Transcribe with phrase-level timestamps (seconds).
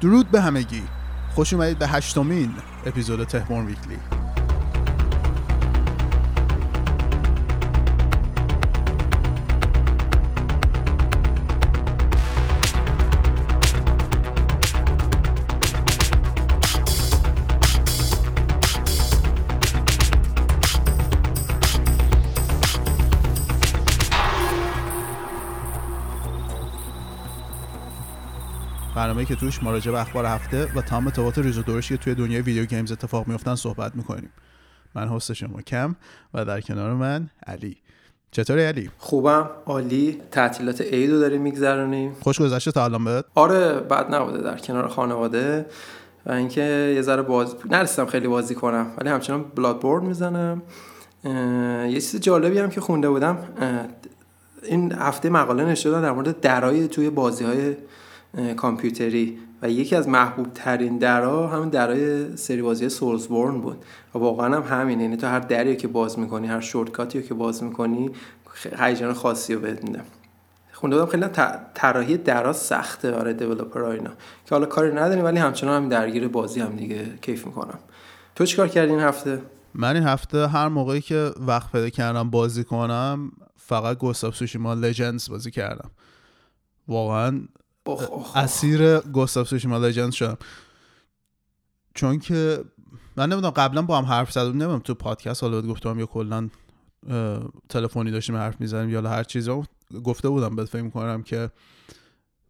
[0.00, 0.82] درود به همگی.
[1.34, 2.54] خوش اومدید به هشتمین
[2.86, 4.19] اپیزود تهمون ویکلی.
[29.20, 32.42] برنامه که توش مراجع به اخبار هفته و تمام اتفاقات ریز و که توی دنیای
[32.42, 34.30] video games اتفاق میفتن صحبت می‌کنیم.
[34.94, 35.96] من هست شما کم
[36.34, 37.76] و در کنار من علی.
[38.30, 39.50] چطوری علی؟ خوبم.
[39.66, 40.20] عالی.
[40.30, 42.16] تعطیلات عیدو داریم میگذرونیم.
[42.20, 43.24] خوش گذشته تا الان بهت.
[43.34, 45.66] آره بد نبوده در کنار خانواده.
[46.26, 50.62] و اینکه یه ذره باز نرسیدم خیلی بازی کنم ولی همچنان Bloodborne می‌زنم
[51.88, 53.38] یه چیز جالبی هم که خونده بودم
[54.62, 57.76] این هفته مقاله نشده در مورد درای توی بازی های
[58.56, 59.38] کامپیوتری.
[59.62, 63.84] و یکی از محبوب ترین درا همین درای سری بازی سولزبورن بود.
[64.14, 67.62] و واقعا هم همینه یعنی تو هر دری که باز می‌کنی هر شورتکاتی که باز
[67.62, 68.10] می‌کنی
[68.78, 70.02] هیجان خاصی رو بهت میده.
[70.72, 71.26] خونده بودم خیلی
[71.74, 74.10] طراحی درا سخته برای دیولپر اینا.
[74.46, 77.78] که حالا کاری نداریم ولی همچنان هم درگیر بازی هم دیگه کیف می‌کنم.
[78.34, 79.42] تو چیکار کردی این هفته؟
[79.74, 85.30] من این هفته هر موقعی که وقت پیدا کردم بازی کنم فقط گوستاف سوشیما لژندز
[85.30, 85.90] بازی کردم.
[86.88, 87.40] واقعا
[88.34, 90.36] اسیر گوستاف سوشیما لژند شدم.
[91.94, 92.64] چون که
[93.16, 96.48] من نمی‌دونم قبلا با هم حرف زدم نمی‌دونم تو پادکست حالا گفتم یا کلا
[97.68, 99.62] تلفنی داشتیم حرف می‌زنیم یا هر چیزی.
[100.04, 101.50] گفته بودم بهت فکر می‌کنم که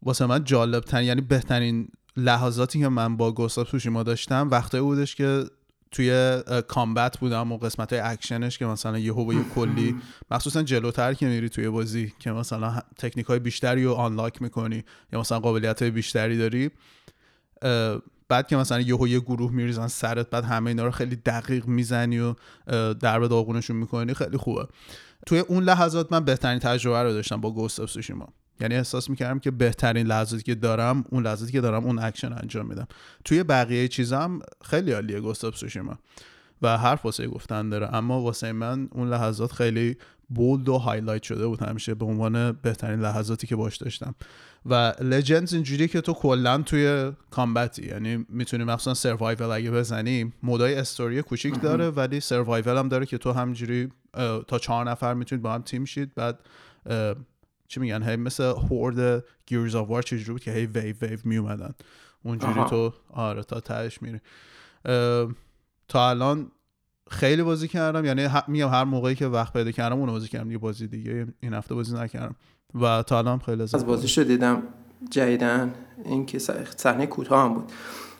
[0.02, 5.14] واسه من جالب ترین یعنی بهترین لحظاتی که من با گوستاف سوشیما داشتم وقتی بودش
[5.14, 5.44] که
[5.91, 9.97] توی combat بودم و قسمت های اکشنش که مثلا یه با یه کلی
[10.30, 15.20] مخصوصا جلوتر که میری توی بازی که مثلا تکنیک های بیشتری رو unlock می‌کنی یا
[15.20, 16.70] مثلا قابلیت های بیشتری داری
[18.28, 22.19] بعد که مثلا یهو یه گروه میریزن سرت بعد همه اینا رو خیلی دقیق می‌زنی
[22.19, 22.34] و
[22.92, 24.66] در داغونشون می‌کنی خیلی خوبه.
[25.26, 27.91] توی اون لحظات من بهترین تجربه رو داشتم با Ghost of
[28.60, 32.66] یعنی احساس می‌کردم که بهترین لحظاتی که دارم اون لحظاتی که دارم اون اکشن انجام
[32.66, 32.87] میدم.
[33.25, 35.98] توی بقیه چیزام خیلی عالیه Ghost of Tsushima
[36.62, 39.97] و حرف واسه گفتن داره اما واسه من اون لحظات خیلی
[40.28, 44.15] bold و highlight شده بود همیشه به عنوان بهترین لحظاتی که باش داشتم.
[44.66, 50.32] و Legends اینجوری که تو کلا توی combat ی یعنی می‌تونی مثلا survival اگه بزنی
[50.43, 53.88] mode ای story کوچیک داره ولی survival هم داره که تو همجوری
[54.48, 56.38] تا چهار نفر می‌تونید با هم تیم شید بعد
[57.70, 61.36] چی میگن؟ هی مثل horde Gears of War چجوری بود که هی ویو ویو می
[61.36, 61.75] اومدن
[62.22, 64.20] اونجوری تو آره تا تهش میری.
[65.88, 66.50] تا الان
[67.10, 68.04] خیلی بازی کردم.
[68.04, 70.50] یعنی میگم هر موقعی که وقت پیدا کردم اون بازی کردم.
[70.50, 72.34] یه بازی دیگه این هفته بازی نکردم.
[72.80, 74.62] و تا الان خیلی از بازی شد دیدم
[75.10, 76.38] جدیدن اینکه
[76.76, 77.72] صحنه کوتاه هم بود.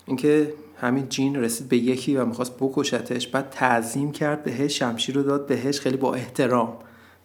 [0.07, 3.29] اینکه همین جین رسید به یکی و می‌خواست بکشتش.
[3.29, 5.47] بعد تعظیم کرد بهش شمشیر رو داد.
[5.47, 6.79] بهش خیلی با احترام.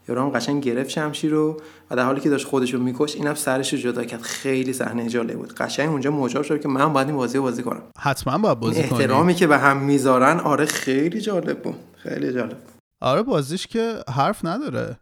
[0.10, 1.62] یارو قشنگ گرفت شمشیر رو
[1.92, 4.22] و در حالی که داشت خودش رو میکش اینم سرش رو جدا کرد.
[4.22, 5.54] خیلی صحنه جالب بود.
[5.54, 7.82] قشنگ اونجا مجاب شد که من باید این بازی بازی کنم.
[8.00, 11.76] حتما باید بازی کنم احترامی که به هم می‌ذارن آره خیلی جالب بود.
[11.98, 12.58] خیلی جالب
[13.02, 14.98] آره بازیش که حرف نداره.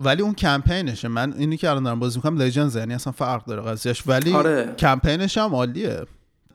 [0.00, 1.08] ولی اون کمپینشه.
[1.08, 4.74] من اینی که الان دارم بازی می‌کنم لژندز یعنی اصلا فرق داره قضیهش ولی آره.
[4.78, 6.02] کمپینش هم عالیه.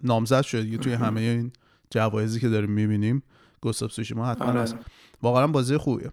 [0.03, 0.75] نامزد شد.
[0.75, 1.52] توی همه این
[1.90, 3.24] جوایزی که داریم می‌بینیم.
[3.62, 4.66] Ghost of Tsushima حتما آره.
[5.22, 6.12] واقعا بازی خوبیه.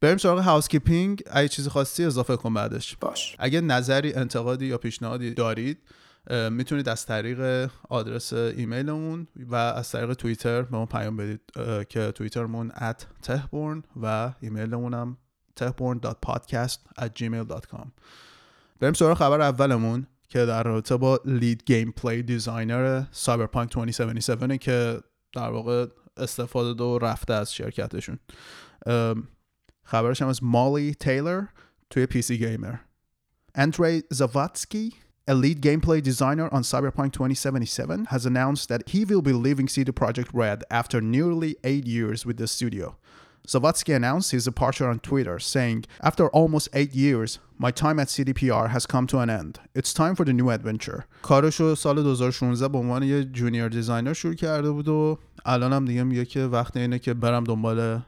[0.00, 2.96] بریم سراغ housekeeping اگه چیزی خواستی اضافه کن بعدش.
[2.96, 3.36] باش.
[3.38, 5.78] اگه نظری انتقادی یا پیشنهادی دارید
[6.50, 11.40] می‌تونید از طریق آدرس ایمیلمون و از طریق توییتر به ما پیام بدید
[11.88, 15.16] که توییترمون at Tehborn و ایمیلمون هم
[15.60, 17.86] tehborn.podcast at gmail.com
[18.80, 25.00] بریم سراغ خبر اولمون که در رابطه با lead gameplay designer Cyberpunk 2077 که
[25.34, 25.86] در واقع
[26.16, 28.18] استفاده دو رفته از شرکتشون
[29.84, 31.44] خبرش هم از مالی تیلر
[31.90, 32.74] توی پی سی گیمر
[33.54, 34.94] اندری زواتسکی
[35.28, 39.92] a lead gameplay designer on Cyberpunk 2077, has announced that he will be leaving CD
[39.92, 42.96] Projekt Red after nearly eight years with the studio.
[43.48, 48.70] Zavatsky announced his departure on Twitter, saying, After almost eight years, my time at CDPR
[48.70, 49.58] has come to an end.
[49.74, 51.04] It's time for the new adventure.
[51.22, 56.02] کارشو سال 2016 به عنوان یه جونیور دیزاینر شروع کرده بود و الان هم دیگه
[56.02, 58.00] میگه که وقت اینه که برم دنبال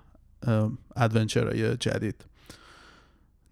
[0.97, 2.25] adventure های جدید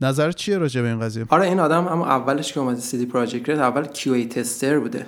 [0.01, 3.49] نظر چیه راجع به این قضیه آره این آدم اما اولش که اومده CD Projekt
[3.49, 5.07] Red اول QA tester بوده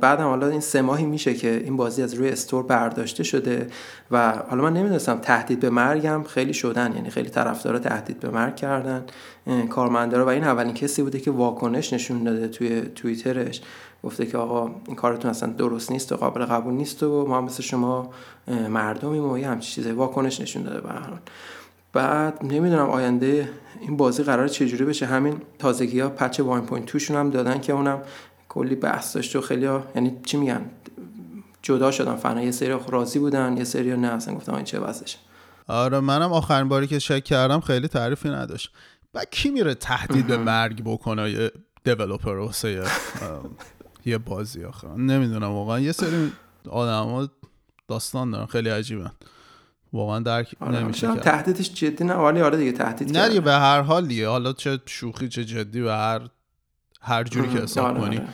[0.00, 3.66] بعد هم حالا این سه ماهی میشه که این بازی از روی store برداشته شده
[4.10, 8.56] و حالا من نمی‌دونستم تهدید به مرگم خیلی شدن یعنی خیلی طرفدارا تهدید به مرگ
[8.56, 9.04] کردن
[9.70, 13.62] کارمندا و این اولین کسی بوده که واکنش نشون داده توی توییترش.
[14.04, 17.62] گفته که آقا این کارتون اصلا درست نیست و قابل قبول نیست و ما مثل
[17.62, 18.10] شما
[18.68, 20.88] مردمیم و یه همچین چیزی واکنش نشون داده به
[21.92, 23.48] بعد نمی‌دونم آینده
[23.80, 25.06] این بازی قرار چجوری بشه.
[25.06, 28.02] همین تازگی ها پچ 1.2 شون هم دادن که اونم
[28.56, 30.70] کلی بحث داشت و خیلی ها یعنی چی میگن؟
[31.62, 32.16] جدا شدن.
[32.16, 35.18] فنا یه سری راضی بودن یه سری نه اصلا گفتم این چه وضعشه.
[35.68, 38.72] آره منم آخرین باری که چک کردم خیلی تعریفی نداشت.
[39.14, 41.50] و کی میره تهدید به مرگ بکنه؟ یه
[41.84, 42.82] دیولپر واسه
[44.06, 44.88] یه بازی آخه.
[44.88, 46.32] نمی‌دونم واقعا یه سری
[46.68, 47.30] آدم
[47.88, 49.12] داستان دارن خیلی عجیبن.
[49.92, 53.80] واقعا درک آره نمیشه تهدیدش جدی نه ولی آره دیگه تهدید نه دیگه به هر
[53.80, 54.28] حال دیگه.
[54.28, 56.20] حالا چه شوخی چه جدی و هر
[57.00, 58.16] هر جوری که حساب آره کنی.
[58.16, 58.28] آره.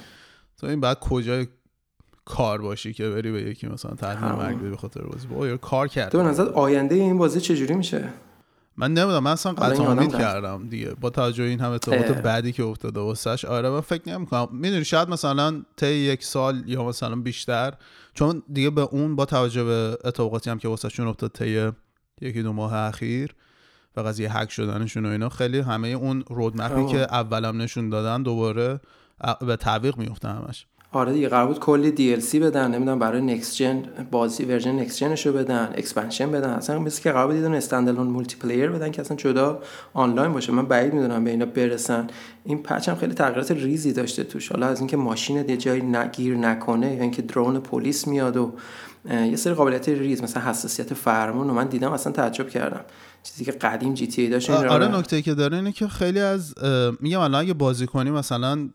[0.62, 1.46] تو این بعد کجای
[2.24, 6.12] کار باشی که بری به یکی مثلا تهدید مرگ به خاطر بازی؟ با کار کرد
[6.12, 8.08] تو به نظر آینده این بازی چجوری میشه؟
[8.76, 10.94] من نمی‌دونم من اصلا قطع کردم دیگه.
[11.00, 14.48] با توجه این هم اتفاقات بعدی که افتاده واسش آره من فکر نمی‌کنم.
[14.52, 17.74] می‌دونی شاید مثلا طی یک سال یا مثلا بیشتر
[18.14, 21.70] چون دیگه به اون با توجه به اتفاقاتی هم که واسهشون افتاد طی
[22.20, 23.34] یکی دو ماه اخیر
[23.96, 28.80] و قضیه هک شدنشون و اینا خیلی همه اون رودمپی که اولم نشون دادن دوباره
[29.46, 30.66] به تعویق میفته همش.
[30.94, 34.98] آره دیگه قرار بود کلی دی ال بدن نمی‌دونم برای نکست جن بازی version next
[34.98, 36.50] gen شو بدن expansion بدن.
[36.50, 39.62] اصلا مثل که قرار بود یه standalone multiplayer بدن که اصلا جدا
[39.94, 40.52] آنلاین باشه.
[40.52, 42.06] من بعید می‌دونم به اینا برسن.
[42.44, 44.48] این patch هم خیلی تغییرات ریزی داشته توش.
[44.48, 48.52] حالا از اینکه ماشین یه جایی گیر نکنه یا اینکه drone پلیس میاد و
[49.10, 52.84] یه سری قابلیت ریز مثلا حساسیت فرمون و من دیدم اصلا تعجب کردم.
[53.22, 56.54] چیزی که قدیم GTA داشت آره نکته که داره اینه که خیلی از
[57.00, 58.68] میگم الان اگه بازی کنی مثلا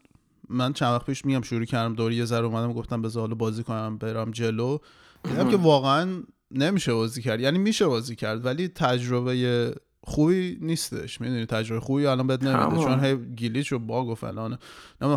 [0.49, 3.63] من چند وقت پیش میگم شروع کردم دور یه ذره اومدم گفتم به حالا بازی
[3.63, 4.77] کنم برم جلو.
[5.23, 7.39] دیدم که واقعا نمیشه بازی کرد.
[7.39, 11.21] یعنی میشه بازی کرد ولی تجربه خوبی نیستش.
[11.21, 12.83] می‌دونی تجربه خوبی الان بد نمیده.
[12.83, 14.57] چون هی گلیچ و باگ و فلانه.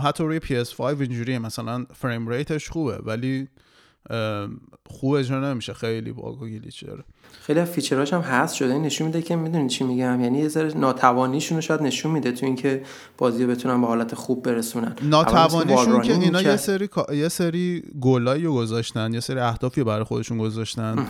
[0.02, 1.38] حتی روی PS5 اینجوریه.
[1.38, 3.48] مثلا فریم ریتش خوبه ولی
[4.86, 5.72] خوب اجرا نمیشه.
[5.72, 7.04] خیلی باگ و گلیچ داره
[7.42, 8.54] خیلی فیچراش هم هست.
[8.54, 8.72] شده.
[8.72, 10.20] این نشون میده که می‌دونی چی میگم.
[10.20, 12.82] یعنی یه ذره ناتوانیشون رو شاید نشون میده تو اینکه
[13.18, 14.96] بازی رو بتونن به حالت خوب برسونن.
[15.02, 20.38] ناتوانیشون که اینا یه سری یه سری گلایی رو گذاشتن یه سری اهدافی برای خودشون
[20.38, 21.06] گذاشتن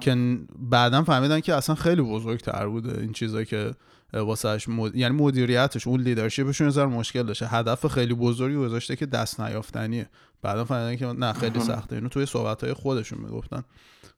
[0.00, 3.70] که بعدا فهمیدن که اصلا خیلی بزرگتر بوده این چیزایی که
[4.12, 4.96] واسهش مد...
[4.96, 7.46] یعنی مدیریتش اون لیدرشپشون یه مشکل داشته.
[7.46, 10.08] هدف خیلی بزرگی گذاشته که دست نیافتنیه.
[10.42, 11.96] بعدا فهمیدن که نه خیلی سخته.
[11.96, 13.64] اینو توی صحبت های خودشون می‌گفتن.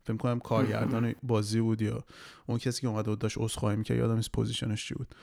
[0.04, 2.04] فکر کنم کارگردان بازی بود یا
[2.46, 5.14] اون کسی که اومده بود داشت عذرخواهی می‌کرد یادم نیست position ش چی بود.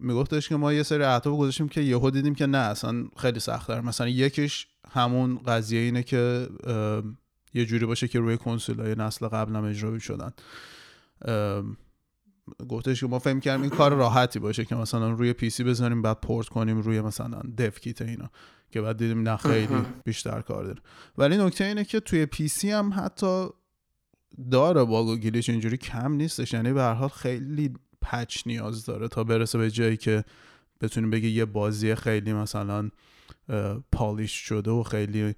[0.00, 3.80] میگفتش که ما یه سری اهداف گذاشتیم که یهو دیدیم که نه اصلا خیلی سخت‌تر.
[3.80, 6.48] مثلا یکیش همون قضیه اینه که
[7.54, 8.38] یه جوری باشه که روی
[8.78, 10.32] های نسل قبل هم اجرا شدن.
[12.68, 16.20] گفتش که ما فکر کردیم این کار راحتی باشه که مثلا روی PC بزنیم بعد
[16.20, 18.30] پورت کنیم روی مثلا dev kit اینا
[18.70, 20.80] که بعد دیدیم نه خیلی بیشتر کار داره.
[21.18, 23.46] ولی نکته اینه که توی پی سی هم حتی
[24.50, 26.52] داره باگ و گلیچ اینجوری کم نیستش.
[26.52, 30.24] یعنی به هر حال خیلی پچ نیاز داره تا برسه به جایی که
[30.80, 32.90] بتونیم بگی یه بازی خیلی مثلا
[33.92, 35.34] پالیش شده و خیلی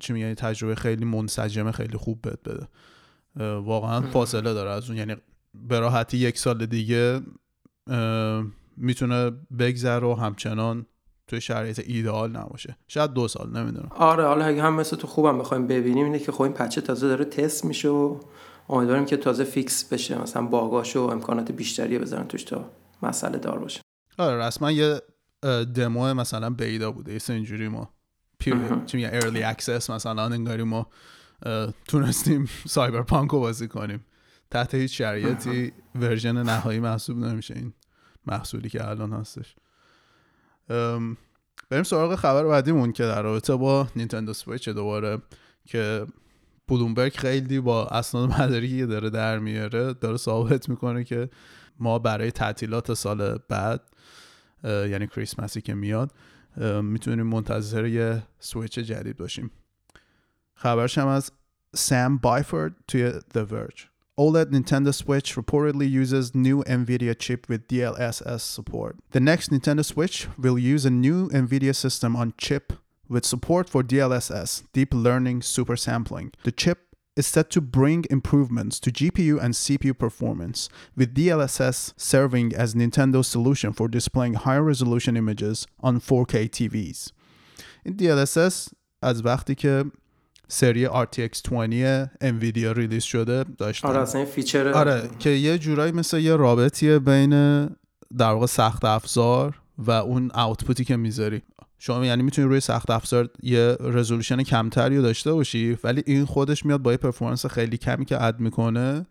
[0.00, 2.68] چی میگن تجربه خیلی منسجمه خیلی خوب بد بده.
[3.36, 4.70] واقعا فاصله داره.
[4.70, 5.16] از اون یعنی
[5.54, 7.20] به راحتی یک سال دیگه
[8.76, 10.86] می‌تونه بگذره و همچنان
[11.26, 12.76] توی شرایط ایدئال نباشه.
[12.88, 13.88] شاید دو سال نمی‌دونم.
[13.90, 16.80] آره حالا اگه هم مثل تو خوبم بخوایم ببینیم اینه که خب این patch ه
[16.80, 18.20] تازه داره تست میشه و
[18.68, 20.22] امیدواریم که تازه fix بشه.
[20.22, 22.70] مثلا bug اش و امکانات بیشتری بذارن توش تا
[23.02, 23.80] مسئله دار باشه.
[24.18, 25.00] آره رسما یه
[25.74, 27.18] دمو مثلا بیدا بوده.
[27.28, 27.90] اینجوری ما.
[28.38, 28.56] پیر
[28.86, 30.86] چی میگن؟ early access مثلا انگاری ما
[31.88, 34.04] تونستیم Cyberpunk رو بازی کنیم.
[34.50, 37.72] تحت هیچ شرایطی version نهایی محسوب نمیشه این
[38.26, 39.56] محصولی که الان هستش.
[41.70, 45.18] بریم سراغ خبر بعدیمون که در رابطه با نینتندو سویچ دوباره
[45.64, 46.06] که
[46.68, 51.30] بلومبرگ خیلی با اسناد مدارکی که داره در میاره داره ثابت می‌کنه که
[51.78, 53.82] ما برای تعطیلات سال بعد
[54.64, 56.12] یعنی کریسمسی که میاد
[56.82, 59.50] می‌تونیم منتظر یه سویچ جدید باشیم.
[60.59, 61.31] خبرش هم از
[61.75, 68.39] سام بایفورد توی The Verge OLED Nintendo Switch reportedly uses new NVIDIA chip with DLSS
[68.39, 68.95] support.
[69.11, 72.71] The next Nintendo Switch will use a new NVIDIA system on chip
[73.09, 76.31] with support for DLSS, deep learning super sampling.
[76.43, 76.79] The chip
[77.17, 83.27] is set to bring improvements to GPU and CPU performance, with DLSS serving as Nintendo's
[83.27, 87.11] solution for displaying higher resolution images on 4K TVs.
[87.85, 89.83] این DLSS از وقتی که
[90.52, 93.88] سری RTX 20 Nvidia release شده داشتن.
[93.88, 97.30] آره اصلا feature آره که یه جورایی مثل یه رابطیه بین
[98.18, 101.42] در واقع سخت افزار و اون output ی که می‌ذاری.
[101.78, 106.66] شما یعنی می‌تونی روی سخت افزار یه resolution کمتری رو داشته باشی ولی این خودش
[106.66, 109.06] میاد با یه performance خیلی کمی که add می‌کنه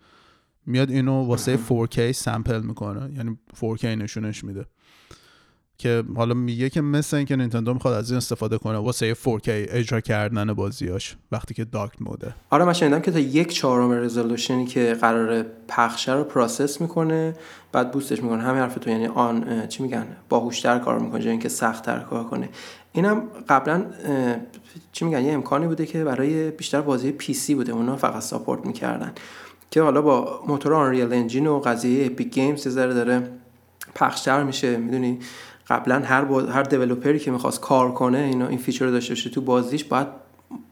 [0.66, 3.14] میاد اینو واسه 4K sample می‌کنه.
[3.16, 4.66] یعنی 4K نشونش میده.
[5.80, 10.02] که حالا میگه که مثل اینکه نینتندو می‌خواد از این استفاده کنه واسه 4K اجرا
[10.02, 12.36] کردن بازیاش وقتی که docked mode ه.
[12.50, 17.36] آره من شنیدم که تا یک چهارم resolution ی که قرار پخش رو process می‌کنه
[17.72, 18.44] بعد boost ش می‌کنه.
[18.44, 22.50] همین حرف تو یعنی آن چی میگن؟ باهوشتر کار می‌کنه جای اینکه سختتر کار کنه.
[22.92, 23.86] اینم قبلا
[24.92, 27.72] چی میگن؟ یه امکانی بوده که برای بیشتر بازی PC بوده.
[27.72, 29.12] اونا فقط support می‌کردن.
[29.72, 33.30] که حالا با موتور Unreal Engine و قضیه Epic Games داره
[33.96, 35.20] پخشتر میشه می‌دونی؟
[35.70, 36.42] قبلا هر با...
[36.42, 39.84] هر developer ی که می‌خواست کار کنه اینا این feature رو داشته باشه تو بازیش
[39.84, 40.08] باید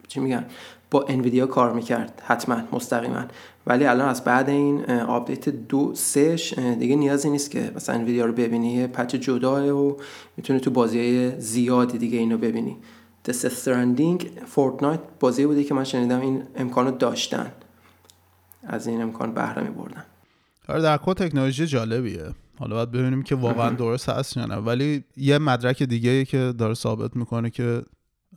[0.07, 0.45] چی میگن؟
[0.91, 3.23] با Nvidia کار می‌کرد حتما مستقیما.
[3.67, 8.33] ولی الان از بعد این update دو سهش دیگه نیازی نیست که مثلا Nvidia رو
[8.33, 8.73] ببینی.
[8.73, 9.95] یه patch جداه و
[10.37, 12.77] می‌تونی تو بازی زیادی دیگه اینو ببینی.
[13.25, 17.51] Death Stranding Fortnite بازی بودی که من شنیدم این امکانو داشتن.
[18.63, 20.03] از این امکان بهره میبردن.
[20.67, 22.25] آره در کل تکنولوژی جالبیه.
[22.59, 24.55] حالا باید ببینیم که واقعا درست هست یا نه.
[24.55, 27.81] ولی یه مدرک دیگه که داره ثابت می‌کنه که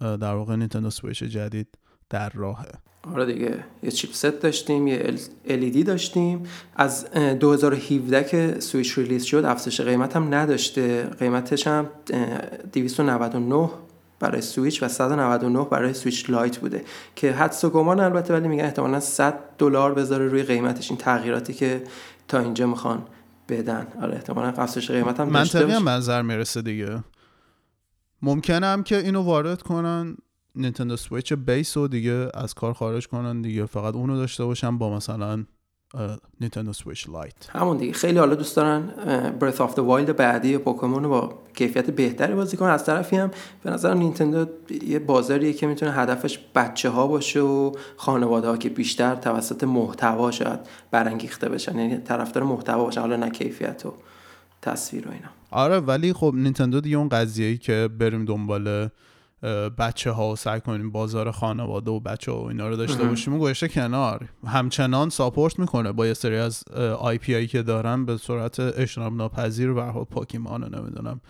[0.01, 1.69] در واقع Nintendo Switch جدید
[2.11, 2.69] در راهه.
[3.15, 3.65] آره دیگه.
[3.83, 5.15] یه chipset داشتیم یه
[5.49, 6.43] LED داشتیم.
[6.77, 11.03] از 2017 که Switch release شد افزایش قیمت هم نداشته.
[11.03, 11.89] قیمتش هم
[12.73, 13.71] 299
[14.21, 16.85] برای سویچ و 199 برای Switch Lite بوده.
[17.17, 20.91] که حدس و گمان البته ولی میگن احتمالا 100 دلار بذاره روی قیمتش.
[20.91, 21.83] این تغییراتی که
[22.29, 23.03] تا اینجا می‌خوان
[23.51, 23.87] بدن.
[24.03, 27.05] آره احتمالا افزایش قیمت هم منطقی هم منظر می‌رسه دیگه.
[28.23, 30.17] ممکنه هم که اینو وارد کنن
[30.55, 33.67] نینتندو سویچ base رو دیگه از کار خارج کنن دیگه.
[33.67, 35.45] فقط اونو داشته باشن با مثلا
[36.41, 37.93] نینتندو سویچ لایت همون دیگه.
[37.93, 38.81] خیلی حالا دوست دارن
[39.41, 42.71] Breath of the Wild بعدی پوکمون رو با کیفیت بهتری بازی کنن.
[42.71, 43.31] از طرفی هم
[43.63, 44.47] به نظر نینتندو
[44.87, 50.31] یه بازاریه که می‌تونه هدفش بچه ها باشه و خانواده ها که بیشتر توسط محتوا
[50.31, 51.79] شاید برانگیخته بشن.
[51.79, 53.01] یعنی طرفدار محتوا باشن.
[53.01, 53.95] حالا نه کیفیت و
[54.63, 55.29] تصویر و اینا.
[55.51, 58.89] آره ولی خب نینتندو دیگه اون قضیه‌ای که بریم دنبال
[59.79, 63.35] بچه ها و سعی کنیم بازار خانواده و بچه ها و اینا رو داشته باشیم
[63.35, 64.29] و گوشه کنار.
[64.47, 66.65] همچنان support می‌کنه با یه سری از
[66.99, 71.21] IP هایی که دارن به صورت اجتناب ناپذیر و حال پوکیمان رو نمی‌دونم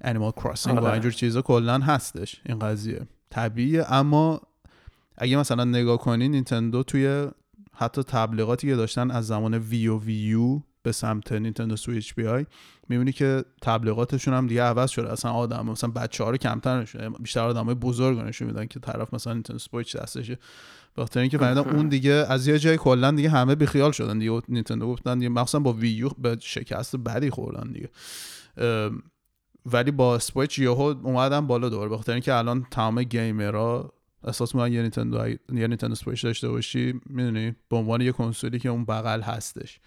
[0.00, 2.40] انیمال کراسینگ و اینجور چیزا کلا هستش.
[2.46, 3.92] این قضیه طبیعیه.
[3.92, 4.40] اما
[5.18, 7.26] اگه مثلا نگاه کنین نینتندو توی
[7.72, 12.46] حتی تبلیغاتی که داشتن از زمان Wii و Wii U به سمت نینتندو سویچ بیای
[12.88, 15.12] می‌بینی که تبلیغاتشون هم دیگه عوض شده.
[15.12, 18.80] اصلا آدم مثلا بچه ها رو کمتر نشون بیشتر آدم های بزرگ نشون میدن که
[18.80, 20.38] طرف مثلا نینتندو سویچ دستشه.
[20.96, 24.18] بخاطر اینکه فهمیدن اون دیگه از یه جای کلا دیگه همه بیخیال شدن.
[24.18, 27.88] دیگه نینتندو گفتن دیگه مخصوصا با Wii U یه شکست بدی خوردن دیگه.
[29.66, 33.92] ولی با سویچ یهو اومدن بالا دور بخاطر اینکه الان تمام گیمرها
[34.24, 38.68] احساس می‌کنن یه نینتندو یه نینتندو سویچ داشته باشی می‌دونی به عنوان یه کنسولی که
[38.68, 39.80] اون بغل هستش.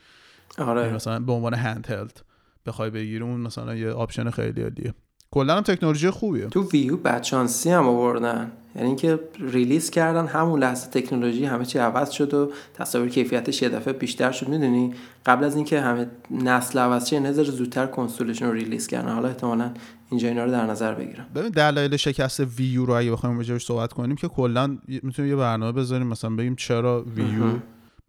[0.58, 0.82] آره.
[0.82, 2.22] یعنی مثلا به عنوان handheld
[2.66, 4.94] بخوای بگیری اون مثلا یه option خیلی عالیه.
[5.32, 6.48] کلا هم تکنولوژی خوبیه.
[6.48, 8.51] تو Wii U بدشانسی هم آوردن.
[8.75, 13.70] یعنی اینکه release کردن همون لحظه تکنولوژی همه چی عوض شد و تصاویر کیفیتش یه
[13.70, 14.48] دفعه بیشتر شد.
[14.48, 14.94] می‌دونی؟
[15.25, 19.13] قبل از اینکه همه نسل عوض شه نظر زودتر کنسولشون رو release کردن.
[19.13, 19.72] حالا احتمالاً
[20.10, 21.25] اینجا اینا رو در نظر بگیرم.
[21.36, 25.36] ببین دلایل شکست Wii U رو اگه بخوایم راجعش صحبت کنیم که کلا می‌تونیم یه
[25.36, 27.44] برنامه بذاریم مثلا بگیم چرا Wii U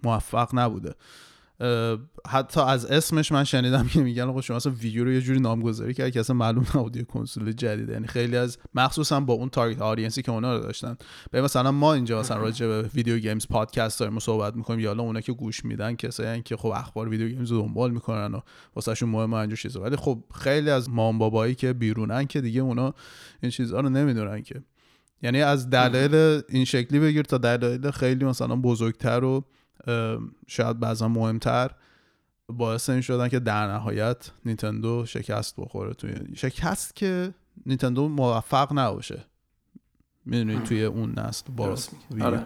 [0.03, 0.95] موفق نبوده.
[2.29, 5.41] حتی از اسمش من شنیدم که میگن آقا شما اصلا Wii U رو یه جوری
[5.41, 7.93] نامگذاری کرد که اصلا معلوم نبود یه کنسول جدیده.
[7.93, 10.97] یعنی خیلی از مخصوصا با اون target audience ی که اونا رو داشتن.
[11.31, 15.21] به مثلا ما اینجا مثلا راجع به video games پادکست داریم صحبت می‌کنیم یا اونا
[15.21, 18.41] که گوش میدن کسایی که خب اخبار video games رو دنبال می‌کنن و
[18.77, 19.81] واسهشون مهمه اینجور چیزا.
[19.81, 22.95] ولی خب خیلی از مامان بابایی که بیرونن که دیگه اونا
[23.43, 24.63] این چیزها رو نمی‌دونن که.
[25.23, 29.45] یعنی از دلایل این شکلی بگیر تا دلایل خیلی مثلا بزرگتر و
[30.47, 31.71] شاید بعضا مهمتر
[32.49, 37.35] باعث این شدن که در نهایت نینتندو شکست بخوره توی شکست که
[37.67, 39.25] نینتندو موفق نباشه.
[40.25, 41.77] می‌دونی توی اون نسل با
[42.21, 42.45] آره.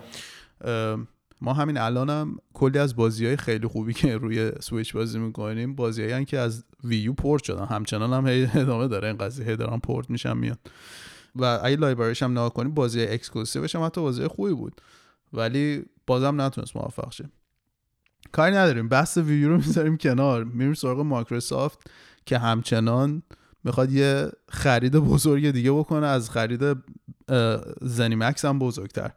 [1.40, 5.74] ما همین الانم هم کلی از بازی های خیلی خوبی که روی سویچ بازی می‌کنیم
[5.74, 7.64] بازی هایی که از ویو پورت شدن.
[7.64, 9.08] همچنان هم ادامه داره.
[9.08, 10.56] این قضیه هی دارن پورت میشن میان.
[11.36, 14.80] و اگه library ش هم نگاه کنیم بازی exclusive ش هم حتی بازی خوبی بود.
[15.32, 17.30] ولی بازم نتونست موفق شه.
[18.32, 20.44] کاری نداریم بحث Wii U رو می‌ذاریم کنار.
[20.44, 21.90] میریم سراغ مایکروسافت
[22.26, 23.22] که همچنان
[23.64, 26.06] می‌خواد یه خرید بزرگ دیگه بکنه.
[26.06, 26.76] از خرید
[27.80, 29.10] ZeniMax هم بزرگتر.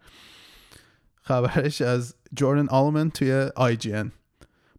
[1.22, 4.08] خبرش از جوردن آلمن توی IGN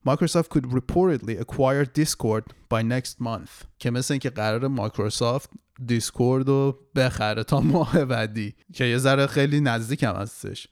[0.09, 5.51] Microsoft could reportedly acquire Discord by next month که مثل اینکه قرار مایکروسافت
[5.87, 10.69] دیسکورد رو بخره تا ماه بعدی که یه ذره خیلی نزدیک هم هستش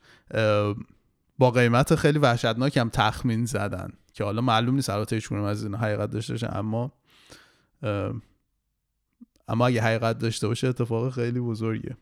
[1.37, 5.75] با قیمت خیلی وحشتناک هم تخمین زدن که حالا معلوم نیست البته هیچ از این
[5.75, 6.91] حقیقت داشته باشه اما
[9.47, 11.97] اما اگه حقیقت داشته باشه اتفاق خیلی بزرگیه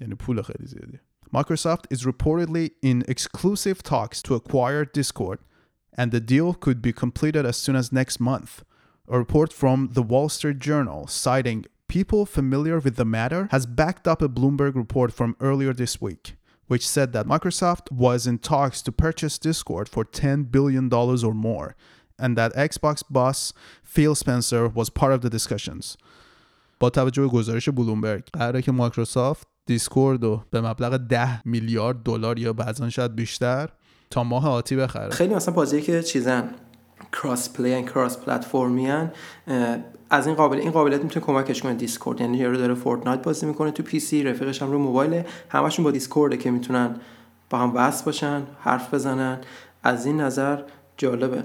[0.00, 1.00] یعنی پول خیلی زیادیه
[1.36, 5.40] Microsoft is reportedly in exclusive talks to acquire Discord
[5.98, 8.62] and the deal could be completed as soon as next month.
[9.08, 14.06] A report from the Wall Street Journal citing people familiar with the matter has backed
[14.06, 16.36] up a Bloomberg report from earlier this week,
[16.68, 21.68] which said that Microsoft was in talks to purchase Discord for $10 billion or more,
[22.18, 25.96] and that Xbox boss Phil Spencer was part of the discussions.
[26.80, 32.38] با توجه به گزارش بلومبرگ قراره که مایکروسافت دیسکورد رو به مبلغ 10 میلیارد دلار
[32.38, 33.68] یا بعضا شاید بیشتر
[34.10, 36.50] تا ماه آتی بخره خیلی مثلا بازی که چیزن
[37.12, 39.12] cross-play cross-platform ی ان
[40.10, 42.20] از این قابل این قابلیت می‌تونه کمکش کنه دیسکورد.
[42.20, 46.36] یعنی یارو داره فورتنایت بازی می‌کنه تو PC رفیقش هم رو موبایل همشون با دیسکورده
[46.36, 46.96] که می‌تونن
[47.50, 49.38] با هم وصل باشن حرف بزنن.
[49.82, 50.62] از این نظر
[50.96, 51.44] جالبه.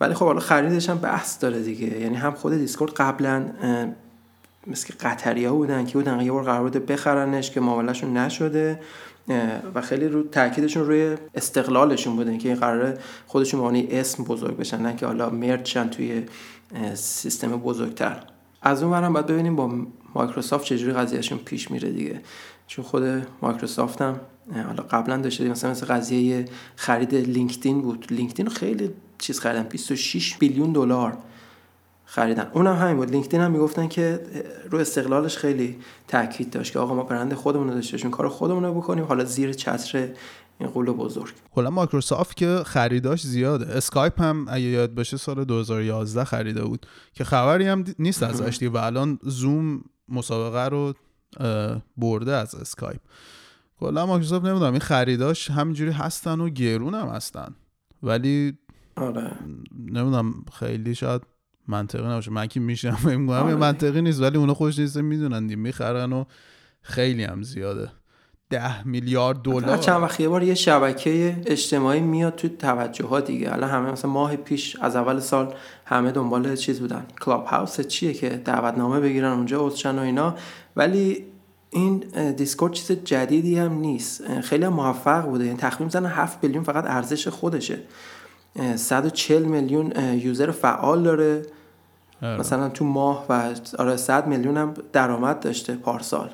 [0.00, 2.00] ولی خب حالا خریدش هم بحث داره دیگه.
[2.00, 3.44] یعنی هم خود دیسکورد قبلا
[4.66, 8.80] مثل قطری ها بودن که بودن یه بار قرار بوده بخرنش که معاملهشون نشده.
[9.74, 14.82] و خیلی رو تاکیدشون روی استقلالشون بوده که این قراره خودشون یه اسم بزرگ بشن
[14.82, 16.22] نه که حالا merge شن توی
[16.94, 18.20] سیستم بزرگتر.
[18.62, 19.70] از اون ورم باید ببینیم با
[20.14, 22.20] مایکروسافت چجوری قضیهشون پیش میره دیگه.
[22.66, 24.20] چون خود مایکروسافت هم
[24.54, 26.44] حالا قبلا داشته مثلا مثل قضیه
[26.76, 28.06] خرید لینکدین بود.
[28.10, 31.18] لینکدین خیلی چیز خریدن 26 billion دلار.
[32.10, 32.50] خریدن.
[32.52, 33.10] اونم همین بود.
[33.10, 34.20] لینکدین هم می‌گفتن که
[34.70, 38.74] رو استقلالش خیلی تاکید داشت که آقا ما برند خودمون رو داشته کار خودمون رو
[38.74, 39.04] بکنیم.
[39.04, 40.08] حالا زیر چتر
[40.58, 41.34] این غول بزرگ.
[41.52, 43.66] کلا مایکروسافت که خریداش زیاده.
[43.76, 46.86] اسکایپ هم اگه یاد باشه سال 2011 خریده بود.
[47.12, 48.72] که خبری هم نیست ازش دیگه.
[48.72, 50.94] و الان زوم مسابقه رو
[51.96, 53.00] برده از اسکایپ.
[53.80, 57.54] کلا مایکروسافت نمی‌دونم این خریداش همینجوری هستن و گرون هم هستن.
[58.02, 58.58] ولی
[58.96, 59.32] آره.
[59.78, 61.22] نمی‌دونم خیلی شاید
[61.68, 62.30] منطقی نباشه.
[62.30, 63.54] من که میشم میگم آره.
[63.54, 66.24] منطقی نیست ولی اونا خوش نیست می‌دونن می‌خرن و
[66.82, 67.88] خیلی هم زیاده.
[68.50, 69.76] ده میلیارد دلار.
[69.76, 73.52] چند وقت یه بار یه شبکه اجتماعی میاد تو توجه ها دیگه.
[73.52, 75.54] الان همه مثلا ماه پیش از اول سال
[75.84, 77.06] همه دنبال چیز بودن.
[77.20, 80.34] کلاب هاوس چیه که دعوتنامه بگیرن اونجا عضوشن و اینا.
[80.76, 81.24] ولی
[81.70, 81.98] این
[82.36, 84.40] دیسکورد چیز جدیدی هم نیست.
[84.40, 85.44] خیلی هم موفق بوده.
[85.44, 87.78] یعنی تخمین زدن 7 میلیون فقط ارزش خودشه.
[88.76, 91.42] 140 میلیون user فعال داره.
[92.22, 92.40] آره.
[92.40, 96.30] مثلا تو ماه و آره 100 میلیون هم درآمد داشته پارسال.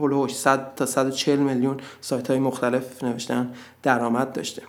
[0.00, 3.50] حولوش 100 تا 140 میلیون سایت های مختلف نوشتن
[3.82, 4.62] درآمد داشته.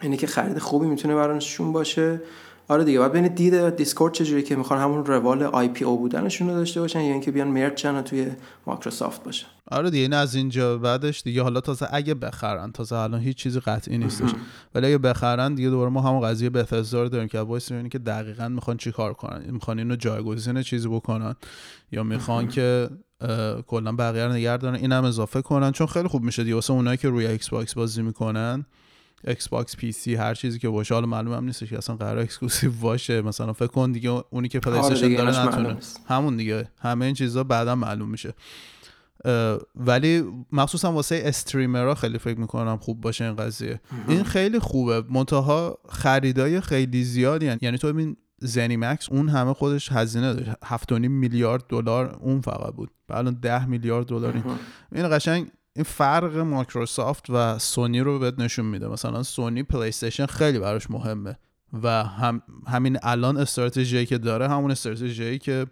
[0.00, 2.20] اینه که خرید خوبی می‌تونه براشون باشه.
[2.68, 6.80] آره دیگه بعد ببینید دید دیسکورد چجوری که می‌خوان همون روال IPO بودنشون رو داشته
[6.80, 8.30] باشن یا اینکه بیان merge شن توی
[8.66, 13.20] مایکروسافت باشه آره دیگه این از اینجا بعدش دیگه حالا تازه اگه بخرن تازه الان
[13.20, 14.30] هیچ چیزی قطعی نیستش.
[14.74, 17.98] ولی اگه بخرن دیگه دوباره ما همون قضیه Bethesda رو داریم که وایس اینه که
[17.98, 19.50] دقیقا می‌خوان چی کار کنن.
[19.50, 21.34] می‌خوان اینو جایگزین چیزی بکنن
[21.92, 22.88] یا می‌خوان که
[23.66, 25.72] کلا بقیه رو نگه دارن اینم اضافه کنن.
[25.72, 28.66] چون خیلی خوب میشه دیگه واسه اونایی که روی Xbox بازی می‌کنن
[29.26, 30.94] Xbox PC هر چیزی که باشه.
[30.94, 33.22] حالا معلوم هم نیست که اصلا قرار exclusive باشه.
[33.22, 35.76] مثلا فکر کن دیگه اونی که PlayStation داره نتونه.
[36.06, 36.68] همون دیگه.
[36.80, 38.34] همه این چیزا بعدا معلوم میشه.
[39.74, 43.80] ولی مخصوصا واسه streamer ها خیلی فکر می‌کنم خوب باشه این قضیه.
[44.08, 45.04] این خیلی خوبه.
[45.10, 47.58] منتها خریدای خیلی زیادی هن.
[47.60, 52.90] یعنی تو ببین ZeniMax اون همه خودش هزینه داشت 7.5 میلیارد دلار اون فقط بود.
[53.10, 54.44] الان 10 میلیارد دلار این.
[54.92, 58.88] این قشنگ این فرق مایکروسافت و سونی رو بهت نشون میده.
[58.88, 61.38] مثلا Sony PlayStation خیلی براش مهمه
[61.82, 65.66] و هم همین الان استراتژی که داره همون استراتژی که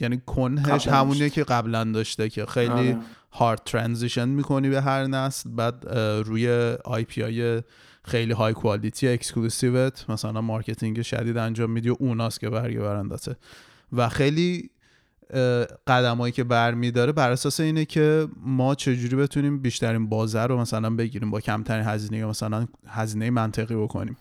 [0.00, 2.96] یعنی کنهش همونیه که قبلا داشته که خیلی
[3.32, 5.88] hard transition می‌کنی به هر نسل بعد
[6.24, 7.62] روی IP های
[8.04, 13.36] خیلی high quality exclusive ت مثلا marketing شدید انجام میدی و اوناست که برگه برندته.
[13.92, 14.70] و خیلی
[15.86, 21.30] قدمایی که برمیداره بر اساس اینه که ما چجوری بتونیم بیشترین بازه رو مثلا بگیریم
[21.30, 24.16] با کمترین هزینه یا مثلا هزینه منطقی بکنیم.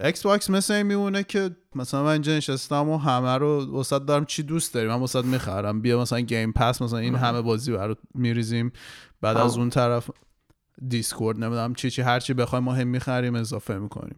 [0.00, 4.42] Xbox مثل این میمونه که مثلا من اینجا نشستم و همه رو وسط دارم چی
[4.42, 5.80] دوست داریم؟ من وسط می‌خرم.
[5.80, 8.72] بیا مثلا Game Pass مثلا این همه بازی برات میریزیم.
[9.20, 10.10] بعد از اون طرف
[10.88, 14.16] Discord نمی‌دونم چی چی هر چی بخوایم ما هم می‌خریم اضافه می‌کنیم.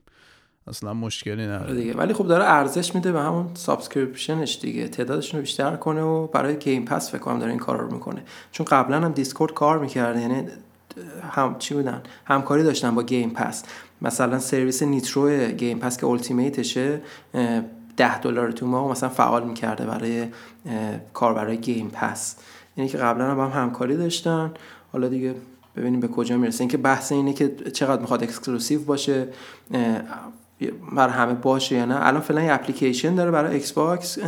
[0.69, 1.65] اصلا مشکلی نداره.
[1.65, 1.95] آره دیگه.
[1.95, 4.89] ولی خب داره ارزش میده به همون subscription ش دیگه.
[4.89, 8.23] تعدادشون رو بیشتر کنه و برای Game Pass فکر کنم داره این کار رو می‌کنه.
[8.53, 10.49] چون قبلا هم Discord کار می‌کرد یعنی
[11.31, 13.65] هم چی بودن؟ همکاری داشتن با Game Pass
[14.03, 17.01] مثلا سرویس Nitro Game Pass که Ultimate شه
[17.97, 20.27] ده دلار تو ماه مثلا فعال می‌کرده برای
[21.13, 22.37] کار برای Game Pass
[22.77, 24.51] یعنی که قبلا هم, هم همکاری داشتن.
[24.93, 25.35] حالا دیگه
[25.77, 26.61] ببینیم به کجا می‌رسه.
[26.61, 29.29] اینکه بحث اینه که چقدر می‌خواد exclusive باشه
[30.97, 32.07] برای همه باشه یا نه.
[32.07, 34.19] الان فعلا یه اپلیکیشن داره برای Xbox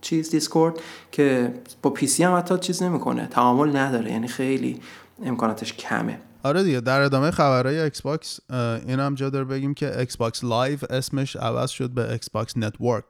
[0.00, 0.80] چیز Discord
[1.12, 3.26] که با PC هم حتی چیز نمی‌کنه.
[3.26, 4.80] تعامل نداره یعنی خیلی
[5.22, 6.18] امکاناتش کمه.
[6.42, 8.40] آره دیگه در ادامه خبرهای Xbox
[8.86, 13.04] این هم جا داره بگیم که Xbox Live اسمش عوض شد به Xbox Network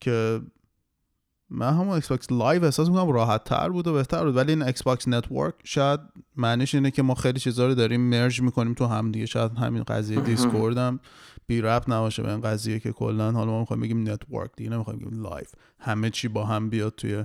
[0.00, 0.40] که
[1.50, 5.08] من همون Xbox Live احساس می‌کنم راحت تر بود و بهتر بود ولی این Xbox
[5.08, 6.00] Network شاید
[6.36, 9.26] معنیش اینه که ما خیلی چیزا رو داریم merge می‌کنیم تو هم دیگه.
[9.26, 11.00] شاید همین قضیه Discord هم
[11.46, 14.98] بی ربط نباشه به این قضیه که کلا حالا ما می‌خوایم بگیم network دیگه نمی‌خوایم
[14.98, 15.46] بگیم live
[15.78, 17.24] همه چی با هم بیاد توی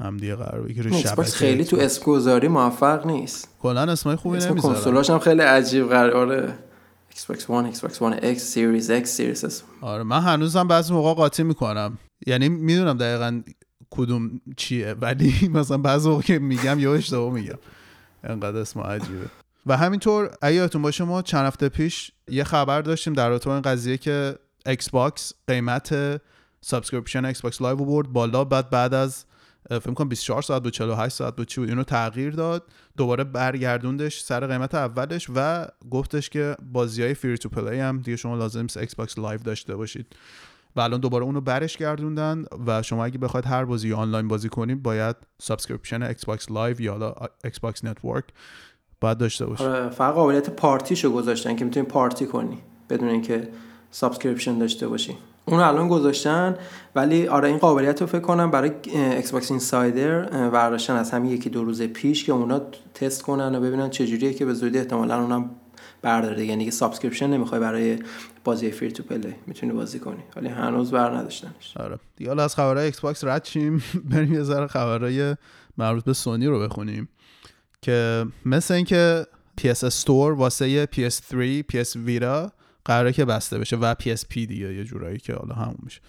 [0.00, 1.00] هم دیگه قرار بگیره.
[1.00, 3.48] شبکه خیلی تو اسم گذاری موفق نیست.
[3.62, 6.58] کلا اسمای خوبی نمی‌ذاره کنسولاش هم خیلی عجیب قراره
[7.14, 9.54] Xbox One, Xbox One X, Series X, Series S.
[9.80, 11.98] آره من هنوزم بعضی موقع قاطی می‌کنم.
[12.26, 13.42] یعنی می‌دونم دقیقا
[13.90, 17.58] کدوم چیه ولی مثلا بعضی که میگم یا اشتباه میگم.
[18.24, 19.26] انقدر اسم عجیبه.
[19.66, 23.98] و همینطور اگه باشه ما چند هفته پیش یه خبر داشتیم در رابطه این قضیه
[23.98, 26.20] که Xbox قیمت
[26.60, 29.24] subscription Xbox Live برد بالا بعد بعد از
[29.70, 32.66] فکر کنم 24 ساعت بود 48 ساعت بود چی بود اینو تغییر داد.
[32.96, 38.60] دوباره برگردوندش سر قیمت اولش و گفتش که بازی های free-to-play هم دیگه شما لازم
[38.60, 40.06] نیست Xbox Live داشته باشید.
[40.76, 44.82] و الان دوباره اونو برش گردوندن و شما اگه بخواید هر بازی آنلاین بازی کنید
[44.82, 48.24] باید subscription Xbox Live یا Xbox Network
[49.00, 49.66] باید داشته باشید.
[49.66, 52.58] آره فقط قابلیت party شو گذاشتن که می‌تونی party کنی
[52.90, 53.48] بدون اینکه
[53.90, 55.16] subscription داشته باشی.
[55.46, 56.56] اون الان گذاشتن
[56.94, 61.64] ولی آره این قابلیت رو فکر کنم برای Xbox Insider برداشتن از همین یکی دو
[61.64, 62.60] روز پیش که اونا
[62.94, 65.50] تست کنن و ببینن چجوریه که به زودی احتمالا اونم
[66.02, 67.98] برداره یعنی که subscription نمی‌خوای برای
[68.44, 70.22] بازی free-to-play می‌تونی بازی کنی.
[70.36, 71.76] ولی هنوز بر نداشتنش.
[71.76, 71.98] آره.
[72.16, 73.82] دیگه از خبرهای Xbox رد شیم.
[74.10, 75.36] بریم یه ذره خبرهای
[75.78, 77.08] مربوط به سونی رو بخونیم.
[77.82, 79.26] که مثل اینکه
[79.60, 82.52] PS Store واسه PS3 PS Vita
[82.84, 86.00] قراره که بسته بشه و PSP دیگه یه جورایی که حالا همون میشه.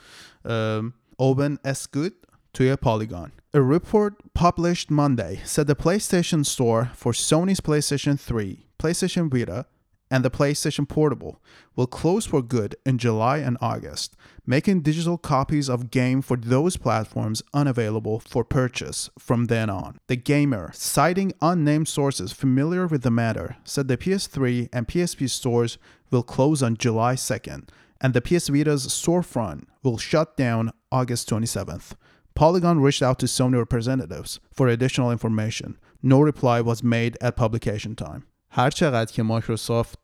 [1.21, 2.13] Open S Good
[2.53, 3.29] توی Polygon.
[3.55, 9.65] A report published Monday said the PlayStation Store for Sony's PlayStation 3, PlayStation Vita,
[10.14, 11.40] and the PlayStation Portable
[11.76, 16.76] will close for good in July and August, making digital copies of game for those
[16.76, 19.98] platforms unavailable for purchase from then on.
[20.08, 25.78] The gamer, citing unnamed sources familiar with the matter, said the PS3 and PSP stores
[26.10, 27.68] will close on July 2nd,
[28.00, 31.92] and the PS Vita's storefront will shut down August 27th.
[32.34, 35.78] Polygon reached out to Sony representatives for additional information.
[36.02, 38.24] No reply was made at publication time.
[38.52, 39.98] هر چقدر که مایکروسافت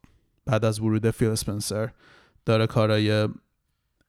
[0.51, 1.89] بعد از ورود فیل اسپنسر
[2.45, 3.29] داره کارای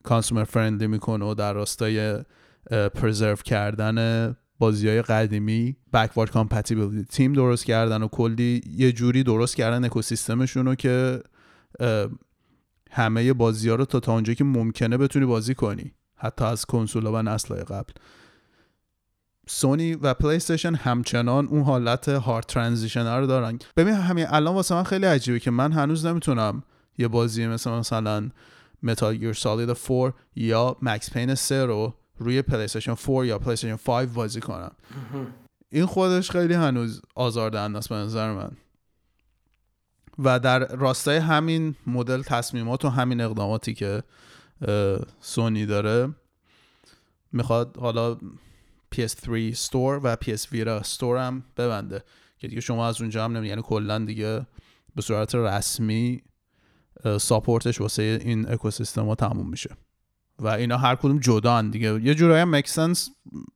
[0.02, 2.24] consumer friendly می‌کنه و در راستای
[2.94, 9.56] preserve کردن بازی های قدیمی backward compatibility تیم درست کردن و کلی یه جوری درست
[9.56, 11.22] کردن اکوسیستمشون رو که
[12.90, 17.06] همه بازی ها رو تا تا اونجایی که ممکنه بتونی بازی کنی حتی از کنسول
[17.06, 17.92] و نسل قبل.
[19.54, 23.58] سونی و PlayStation همچنان اون حالت hard transition رو دارن.
[23.76, 26.62] ببین همین الان واسه من خیلی عجیبه که من هنوز نمی‌تونم
[26.98, 28.30] یه بازی مثل مثلا
[28.82, 34.08] Metal Gear Solid 4 یا Max Payne 3 رو روی PlayStation 4 یا PlayStation 5
[34.08, 34.72] بازی کنم.
[35.68, 38.50] این خودش خیلی هنوز آزاردهنده است به نظر من.
[40.18, 44.02] و در راستای همین مدل تصمیمات و همین اقداماتی که
[45.20, 46.14] سونی داره
[47.32, 48.16] می‌خواد حالا
[48.94, 52.04] PS3 Store و PS Vita Store هم ببنده.
[52.38, 54.46] که دیگه شما از اونجا هم نمی یعنی کلا دیگه
[54.96, 56.22] به صورت رسمی
[57.20, 59.70] ساپورتش واسه این اکوسیستم ها تموم میشه.
[60.38, 62.00] و اینا هر کدوم جدا دیگه.
[62.02, 63.10] یه جورایی هم مکسنس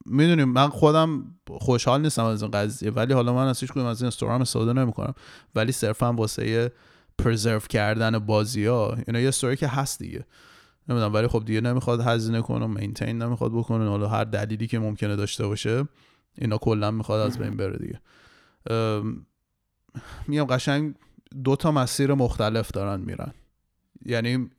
[0.06, 0.48] می‌دونیم.
[0.48, 2.90] من خودم خوشحال نیستم از این قضیه.
[2.90, 5.14] ولی حالا من از هیچ کدوم از این استور هم استفاده نمی‌کنم.
[5.54, 6.72] ولی صرفا واسه
[7.18, 10.24] پرزرو کردن بازی ها اینا یه استوری که هست دیگه.
[10.88, 13.88] نمی‌دونم ولی خب دیگه نمی‌خواد هزینه کنه مینتین نمی‌خواد بکنه.
[13.88, 15.84] حالا هر دلیلی که ممکنه داشته باشه
[16.38, 18.00] اینا کلا می‌خواد از بین بره دیگه.
[20.28, 20.94] میگم قشنگ
[21.44, 23.32] دو تا مسیر مختلف دارن میرن.
[24.04, 24.50] یعنی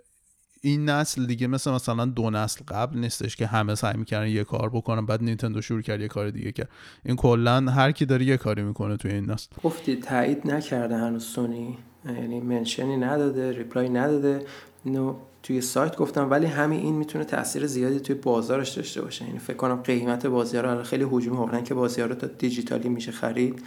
[0.61, 4.69] این نسل دیگه مثل مثلا دو نسل قبل نیستش که همه سعی می‌کردن یه کار
[4.69, 6.69] بکنن بعد نینتندو شروع کرد یه کار دیگه کرد.
[7.05, 9.49] این کلا هر کی داره یه کاری می‌کنه توی این نسل.
[9.63, 11.77] گفتی تایید نکرده هنوز سونی.
[12.05, 14.45] یعنی منشنی نداده ریپلای نداده.
[14.83, 15.15] اینو
[15.47, 19.25] توی سایت گفتم ولی همین این می‌تونه تاثیر زیادی توی بازارش داشته باشه.
[19.25, 23.11] یعنی فکر کنم قیمت بازی رو خیلی هجوم آوردن که بازی رو تا دیجیتالی میشه
[23.11, 23.63] خرید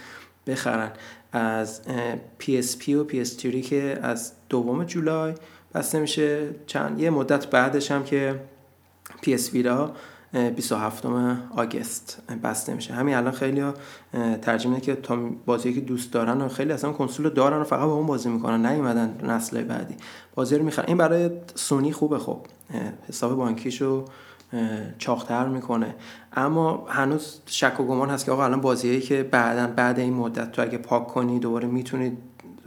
[0.47, 0.91] بخرن.
[1.31, 1.81] از
[2.39, 5.33] PSP و PS3 که از دوم جولای
[5.73, 6.49] بسته میشه.
[6.65, 8.41] چند یه مدت بعدش هم که
[9.21, 9.95] PS ویرا
[10.33, 11.05] 27
[11.55, 12.21] آگست.
[12.43, 13.73] بسته میشه همین الان خیلی ها
[14.41, 17.93] ترجمه که تا بازی که دوست دارن و خیلی اصلا کنسول دارن و فقط با
[17.93, 19.95] اون بازی می‌کنن نیومدن نسل بعدی.
[20.35, 20.85] بازی رو می‌خرن.
[20.87, 22.39] این برای سونی خوبه خب.
[23.09, 24.05] حساب بانکیشو
[24.97, 25.95] چاختر می‌کنه.
[26.33, 30.51] اما هنوز شک و گمان هست که آقا الان بازیایی که بعدا بعد این مدت
[30.51, 32.17] تو اگه پاک کنی دوباره می‌تونی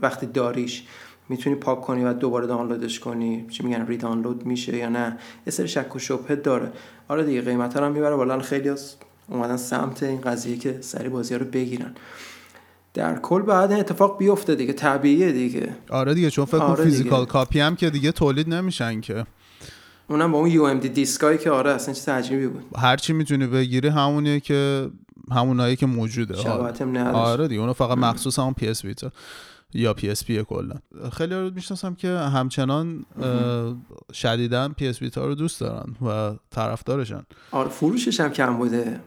[0.03, 0.87] وقتی داریش
[1.29, 3.47] می‌تونی پاک کنی و دوباره دانلودش کنی.
[3.51, 6.73] چی میگن ری دانلود میشه یا نه؟ یه سری شک و شبهه داره.
[7.09, 8.39] آره دیگه قیمت هم می‌بره بالا.
[8.39, 8.95] خیلی از
[9.29, 11.95] اومدن سمت این قضیه که سری بازی رو بگیرن.
[12.95, 14.73] در کل بعد این اتفاق بیفته دیگه.
[14.73, 15.77] طبیعیه دیگه.
[15.91, 19.27] آره دیگه چون فکر آره physical copy هم که دیگه تولید نمیشن که.
[20.09, 22.65] اونم با اون UMD disc ایی که آره اصلا چیز عجیبی بود.
[22.77, 24.91] هر چی می‌تونی بگیری همونیه که
[25.31, 26.51] همونایی که موجوده.
[26.51, 27.13] آره.
[27.13, 29.13] آره دیگه اونو فقط مخصوص همون PS Vita
[29.75, 30.75] یا PSP کلا.
[31.13, 33.05] خیلی رو می‌شناسم که همچنان
[34.13, 37.23] شدیدا PS Vita رو دوست دارن و طرفدارشن.
[37.51, 39.01] آره فروشش هم کم بوده.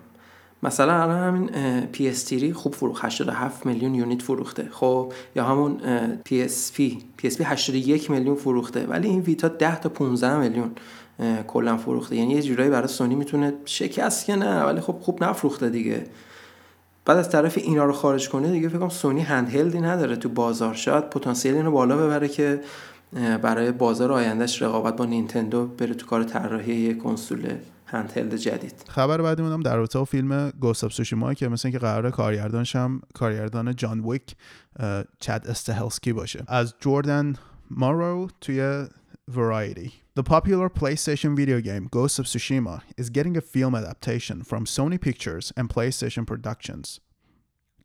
[0.63, 1.49] مثلا الان همین
[1.85, 4.69] PS3 خوب فروخت 87 میلیون unit فروخته.
[4.71, 5.77] خب یا همون
[6.25, 8.85] پی اس پی پی اس پی 81 میلیون فروخته.
[8.85, 10.71] ولی این Vita 10 تا 15 میلیون
[11.47, 12.15] کلا فروخته.
[12.15, 16.07] یعنی یه جورایی برای سونی می‌تونه شکست که نه ولی خب خوب نفروخته دیگه.
[17.07, 20.73] بعد از طرف اینا رو خارج کنه دیگه فکر کنم سونی هندهلدی نداره تو بازار.
[20.73, 22.61] شاید پتانسیل اینو بالا ببره که
[23.41, 27.53] برای بازار آیندهش رقابت با نینتندو بره تو کار طراحی کنسول
[27.85, 28.73] هندهلد جدید.
[28.89, 33.01] خبر بعدی مونم در رابطه فیلم گوست اف سوشیما که مثل اینکه قرار کارگردانش هم
[33.13, 34.35] کارگردان جان ویک
[35.19, 36.43] چد استهلسکی باشه.
[36.47, 37.35] از جوردن
[37.71, 38.85] مارو توی
[39.31, 40.06] Variety.
[40.17, 44.99] The popular PlayStation video game Ghost of Tsushima is getting a film adaptation from Sony
[44.99, 46.99] Pictures and PlayStation Productions.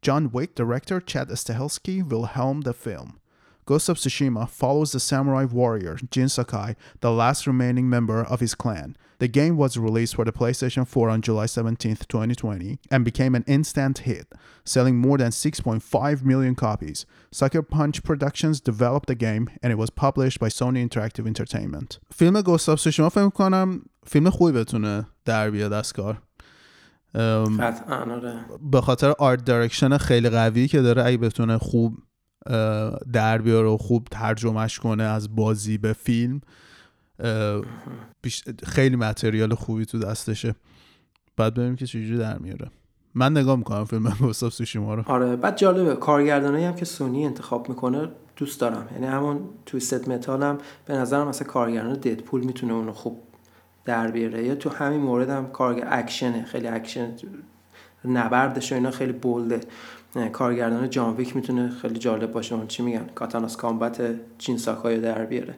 [0.01, 3.21] John Wick director Chad Stahelski will helm the film.
[3.67, 8.55] Ghost of Tsushima follows the samurai warrior Jin Sakai, the last remaining member of his
[8.55, 8.97] clan.
[9.22, 13.44] The game was released for the PlayStation 4 on July 17, 2020, and became an
[13.48, 14.28] instant hit,
[14.64, 17.06] selling more than 6.5 million copies.
[17.32, 22.00] Sucker Punch Productions developed the game, and it was published by Sony Interactive Entertainment.
[22.12, 26.22] فیلم گوست آف سوشیما فکر کنم فیلم خوبی بتونه در بیاد از کار.
[28.72, 31.98] به خاطر آرت دایرکشن خیلی قوی که داره اگه بتونه خوب
[33.14, 36.42] در بیاره و خوب ترجمهش کنه از بازی به فیلم
[38.65, 40.55] خیلی material خوبی تو دستشه.
[41.37, 42.71] بعد ببینیم که چجوری در میاره.
[43.15, 45.03] من نگاه می‌کنم فیلم Ghost of Tsushima رو.
[45.07, 48.89] آره بعد جالبه کارگردانایی هم که سونی انتخاب می‌کنه دوست دارم.
[48.93, 53.23] یعنی همون Twisted Metal هم به نظرم مثلا کارگردان Deadpool می‌تونه اونو خوب
[53.85, 54.45] در بیاره.
[54.45, 57.15] یا تو همین مورد هم کارگر اکشنه خیلی اکشن
[58.05, 59.61] نبردش و اینا خیلی bold ه.
[60.33, 62.55] کارگردان John Wick می‌تونه خیلی جالب باشه.
[62.55, 64.03] اون چی میگن؟ katanas combat
[64.39, 65.55] Jin Sakai در بیاره.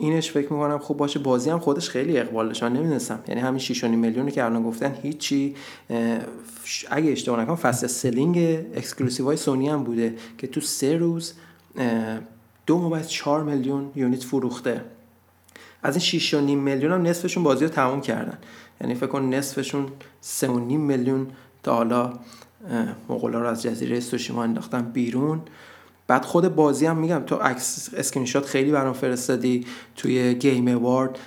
[0.00, 1.18] اینش فکر می‌کنم خوب باشه.
[1.18, 5.54] بازی هم خودش خیلی اقبال داشت من یعنی همین 6.5 میلیونی که الان گفتن هیچی
[6.90, 8.38] اگه اشتباه نکنم fast selling
[8.74, 11.32] exclusive های سونی هم بوده که تو سه روز
[12.66, 14.80] دو ممیز 4 میلیون unit فروخته.
[15.82, 18.38] از این 6.5 میلیون هم نصفشون بازی رو تموم کردن.
[18.80, 19.86] یعنی فکر کن نصفشون
[20.40, 21.26] 3.5 میلیون
[21.62, 22.12] تا حالا
[23.08, 25.40] مغولا رو از جزیره Tsushima انداختن بیرون.
[26.08, 29.66] بعد خود بازی هم میگم تو عکس اسکرین شات خیلی برام فرستادی.
[29.96, 31.18] توی Game Award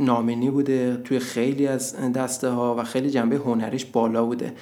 [0.00, 4.52] nominee بوده توی خیلی از دسته ها و خیلی جنبه هنریش بالا بوده.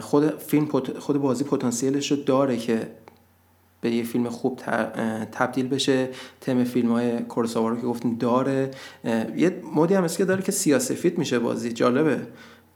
[0.00, 0.66] خود فیلم
[0.98, 2.88] خود بازی پتانسیلش رو داره که
[3.80, 4.60] به یه فیلم خوب
[5.32, 6.08] تبدیل بشه.
[6.40, 8.70] تم فیلم های کورساوا رو که گفتیم داره.
[9.36, 11.72] یه مودی هم که داره که سیاسفید میشه بازی.
[11.72, 12.26] جالبه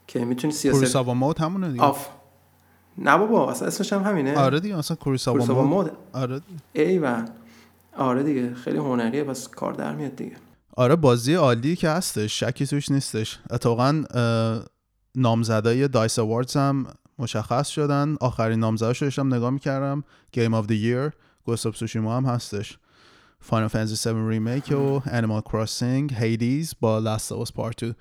[0.07, 1.83] که می‌تونی سیاست کورساوا مود همونه دیگه.
[1.83, 2.07] آف.
[2.99, 4.37] نه بابا اصلا اسمش هم همینه.
[4.37, 6.41] آره دیگه اصلا کوریساوا مود آره.
[6.73, 7.29] ایوان.
[7.97, 10.35] آره دیگه خیلی هنریه بس کار در میاد دیگه.
[10.77, 13.39] آره بازی عالی که هستش شکی توش نیستش.
[13.51, 14.03] اتفاقا
[15.15, 16.87] نامزدای DICE Awards هم
[17.19, 18.15] مشخص شدن.
[18.21, 20.03] آخرین نامزداشو داشتم نگاه می‌کردم.
[20.31, 21.11] Game of the Year
[21.45, 22.77] Ghost Tsushima هم هستش.
[23.41, 27.93] Final Fantasy 7 Remake و Animal Crossing Hades با Last of Us Part 2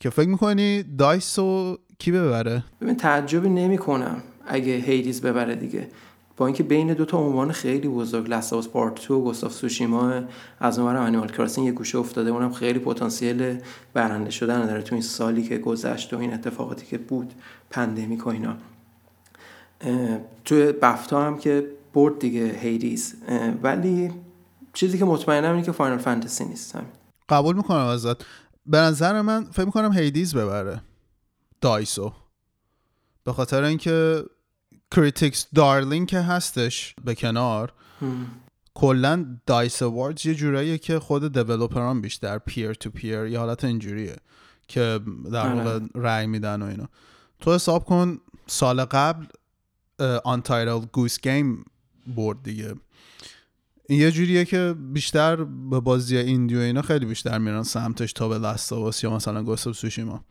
[0.00, 5.88] که فکر می‌کنی DICE رو کی ببره؟ ببین تعجبی نمی کنم اگه Hades ببره دیگه.
[6.36, 9.43] با اینکه بین دو تا عنوان خیلی بزرگ Last of Us Part 2 و Ghost
[9.43, 10.22] of Tsushima
[10.60, 13.58] از اونور Animal Crossing یه گوشه افتاده اونم خیلی پتانسیل
[13.94, 17.32] برنده شدن داره تو این سالی که گذشت و این اتفاقاتی که بود
[17.70, 18.56] pandemic و اینا.
[20.44, 23.14] توی BAFTA هم که برد دیگه Hades
[23.62, 24.10] ولی
[24.72, 26.78] چیزی که مطمئنم اینه که Final Fantasy نیست.
[27.28, 28.22] قبول می‌کنم ازت.
[28.66, 30.80] به نظر من فکر می‌کنم Hades ببره.
[31.60, 32.12] DICE و.
[33.24, 34.24] به خاطر اینکه
[34.90, 37.72] critics darling که هستش به کنار
[38.74, 43.64] کلا DICE Awards یه جوراییه که خود developer ان بیشتر peer to peer یه حالت
[43.64, 44.16] اینجوریه
[44.68, 45.00] که
[45.32, 45.88] در واقع آره.
[45.94, 46.88] رأی میدن و اینا.
[47.40, 49.26] تو حساب کن سال قبل
[50.24, 51.64] Untitled Goose Game
[52.06, 52.74] برد دیگه.
[53.88, 58.28] این یه جوریه که بیشتر به بازی indie و اینا خیلی بیشتر میرن سمتش تا
[58.28, 60.24] به Last of Us یا مثلا Ghost of Tsushima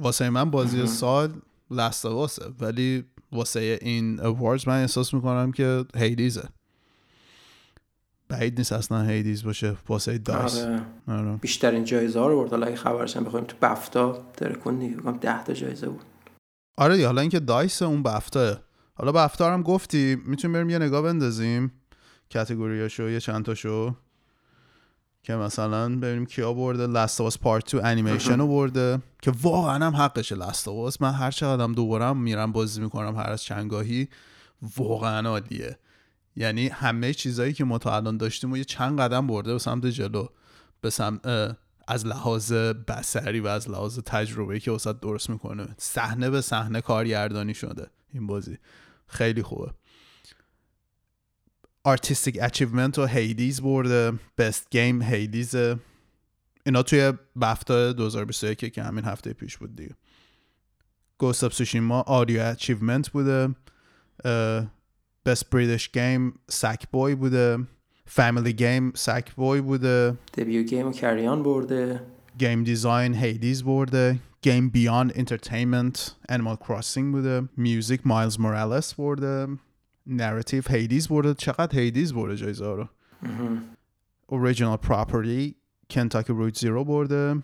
[0.00, 1.32] واسه من بازی سال
[1.70, 6.48] Last of Us ه ولی واسه این awards من احساس می‌کنم که Hades ه
[8.28, 10.82] بعید نیست اصلا Hades باشه واسه DICE آره.
[11.08, 11.36] آره.
[11.36, 12.50] بیشترین جایزه ها رو برد.
[12.50, 16.02] حالا اگه خبرش هم بخوایم تو BAFTA ترکون دیگه 10 تا جایزه بود.
[16.76, 18.60] آره حالا اینکه DICE اون BAFTA
[18.94, 20.16] حالا BAFTA هم گفتی.
[20.26, 21.72] می‌تونیم بریم یه نگاه بندازیم.
[22.32, 23.94] category اشو یه چند تاشو
[25.28, 29.96] که مثلا ببینیم کیا برده Last of Part 2 انیمیشن رو برده که واقعا هم
[29.96, 34.08] حقشه Last of من هر چقدرم دوبارم میرم بازی می‌کنم هر از چنگاهی
[34.76, 35.78] واقعا عالیه.
[36.36, 39.86] یعنی همه چیزایی که ما تا الان داشتیم و یه چند قدم برده به سمت
[39.86, 40.26] جلو.
[40.80, 41.20] به سمت
[41.88, 45.68] از لحاظ بصری و از لحاظ تجربه که وسط درست می‌کنه.
[45.78, 48.58] صحنه به صحنه کارگردانی شده این بازی.
[49.06, 49.70] خیلی خوبه.
[51.84, 54.12] Artistic Achievement و Hades برده.
[54.38, 55.54] Best Game Hades
[56.66, 59.94] اینا توی BAFTA 2021 که همین هفته پیش بود دیگه.
[61.18, 63.54] Ghost of Tsushima Audio Achievement بوده.
[65.26, 67.58] Best British Game Sackboy بوده.
[68.06, 70.18] Family Game Sackboy بوده.
[70.34, 72.00] Debut Game و Carrion برده.
[72.38, 74.18] Game Design Hades برده.
[74.42, 77.48] Game Beyond Entertainment Animal Crossing بوده.
[77.56, 79.46] Music Miles Morales برده.
[80.08, 82.88] Narrative Hades برده چقدر Hades برده جایزه رو؟
[84.26, 85.56] Original Property
[85.90, 87.42] Kentucky Route Zero برده.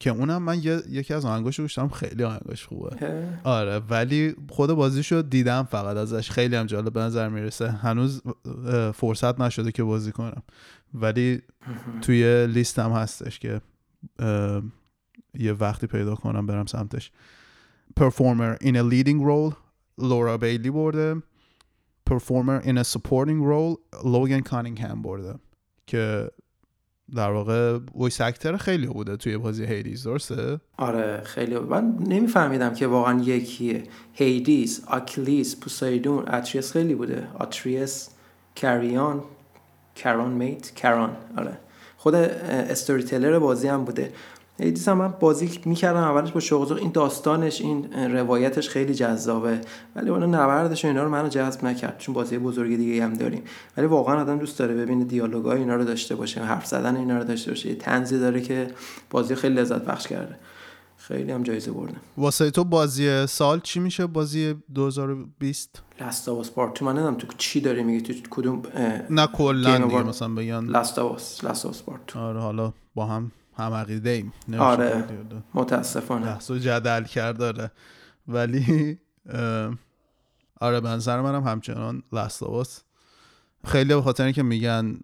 [0.00, 2.96] که اونم من یکی از آهنگاش رو خیلی آهنگاش خوبه.
[3.44, 6.30] آره ولی خود بازیشو دیدم فقط ازش.
[6.30, 7.70] خیلی هم جالب به نظر می‌رسه.
[7.70, 8.22] هنوز
[8.94, 10.42] فرصت نشده که بازی کنم.
[10.94, 11.42] ولی
[12.00, 13.60] توی لیستم هستش که
[15.34, 17.12] یه وقتی پیدا کنم برم سمتش.
[17.96, 19.54] پرفورمر in a leading role
[19.98, 21.22] لورا بیلی برده.
[22.06, 25.34] پرفورمر in a supporting role لوگن کانینگهم برده
[25.86, 26.30] که
[27.14, 31.58] در واقع ویس اکتر خیلی بوده توی بازی هیدیز درسته؟ آره خیلی.
[31.58, 37.28] من نمیفهمیدم که واقعا یکیه هیدیز آکلیس پوسایدون اتریس خیلی بوده.
[37.38, 38.10] آتریس
[38.56, 39.22] کریان
[39.94, 41.58] کران میت کران آره.
[41.96, 44.12] خود استوری تلر بازی هم بوده.
[44.58, 49.60] ایدیس هم من بازی می‌کردم اولش با شوق این داستانش این روایتش خیلی جذابه.
[49.96, 51.98] ولی اون نبردش و اینا رو منو جذب نکرد.
[51.98, 53.42] چون بازی بزرگ دیگه هم داریم.
[53.76, 57.24] ولی واقعا آدم دوست داره ببینه دیالوگای اینا رو داشته باشه حرف زدن اینا رو
[57.24, 57.74] داشته باشه.
[57.74, 58.70] تنزی داره که
[59.10, 60.36] بازی خیلی لذت بخش کرده.
[60.96, 61.94] خیلی هم جایزه برده.
[62.16, 67.60] واسه تو بازی سال چی میشه؟ بازی 2020 Last of Part من نمی‌دونم تو چی
[67.60, 68.62] داری میگی تو کدوم
[69.10, 71.84] نه کلا مثلا بگن Last of Last
[72.16, 74.32] آره حالا با هم هم عقیده ایم.
[74.58, 75.04] آره
[75.54, 76.26] متاسفانه.
[76.26, 77.70] بحث جدل کرد داره
[78.28, 78.98] ولی
[80.60, 82.80] آره به نظر منم همچنان لاستاوس
[83.64, 85.00] خیلی به خاطر اینکه میگن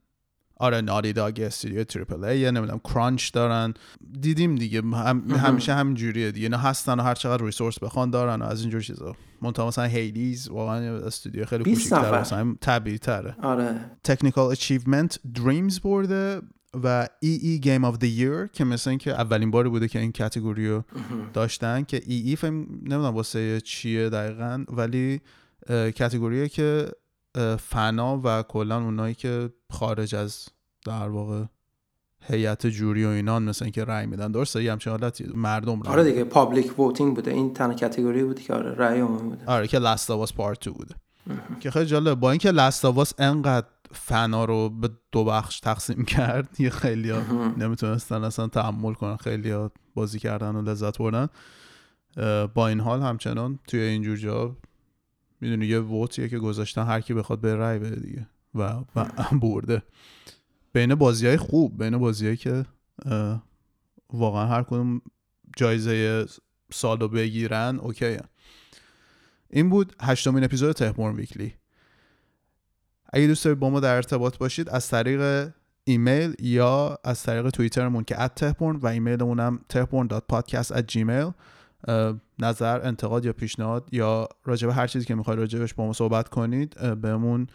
[0.60, 3.74] آره Naughty Dog studio triple A یا نمی‌دونم crunch دارن.
[4.20, 6.46] دیدیم دیگه هم همیشه هم جوریه دیگه.
[6.46, 9.16] اینا هستن و هر چقدر resource بخوان دارن و از اینجور چیزا.
[9.42, 13.80] منتها مثلا Hades واقعا studio خیلی کوچیک‌تر مثلا طبیعی تره آره.
[14.04, 16.40] technical achievement Dreams برده
[16.84, 20.68] و AA game of the year که مثل اینکه اولین باری بوده که این category
[20.68, 20.84] رو
[21.32, 25.20] داشتن که ای ای فهم نمی‌دونم واسه چیه دقیقا ولی
[25.68, 26.88] category ه که
[27.58, 30.48] فنا و کلا اونایی که خارج از
[30.86, 31.44] در واقع
[32.22, 34.32] هیئت jury و اینان مثل اینکه رأی میدن.
[34.32, 35.24] درسته یه همچین حالتی.
[35.34, 37.30] مردم آره دیگه public voting بوده.
[37.30, 39.46] این تنها category بودی که آره رأی عمومی بوده.
[39.46, 40.94] آره که Last of Us Part بوده.
[41.60, 46.04] که خیلی جالب با اینکه Last of Us انقدر فنا رو به دو بخش تقسیم
[46.04, 46.60] کرد.
[46.60, 51.28] یه خیلی ها نمی‌تونستن اصلا تحمل کنن خیلی ها بازی کردن و لذت بردن.
[52.54, 54.56] با این حال همچنان توی اینجور جا
[55.40, 58.62] می‌دونی یه ووتیه که گذاشتن هر کی بخواد به رای بده دیگه و,
[58.96, 59.06] و
[59.42, 59.82] برده.
[60.72, 62.64] بین بازی های خوب بین بازی که
[64.12, 65.02] واقعا هر کدوم
[65.56, 66.26] جایزه
[66.72, 68.16] سالو بگیرن اوکی
[69.50, 71.54] این بود هشتمین اپیزود تهمورن ویکلی.
[73.12, 75.50] اگه دوست دارید با ما در ارتباط باشید از طریق
[75.84, 79.60] ایمیل یا از طریق توییترمون که ات تهپورن و ایمیلمون هم
[80.90, 81.32] gmail
[82.38, 87.00] نظر انتقاد یا پیشنهاد یا راجبه هر چیزی که می‌خواید راجبش با ما صحبت کنید
[87.00, 87.46] بهمون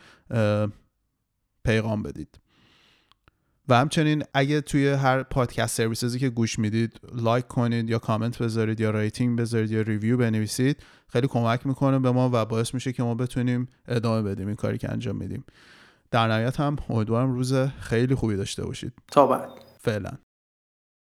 [1.63, 2.39] پیغام بدید.
[3.69, 8.41] و همچنین اگه توی هر پادکست services ی که گوش می‌دید لایک کنید یا کامنت
[8.41, 12.93] بذارید یا rating بذارید یا review بنویسید خیلی کمک می‌کنه به ما و باعث میشه
[12.93, 15.43] که ما بتونیم ادامه بدیم این کاری که انجام میدیم.
[16.11, 18.93] در نهایت هم امیدوارم روز خیلی خوبی داشته باشید.
[19.11, 19.49] تا بعد.
[19.79, 20.11] فعلا.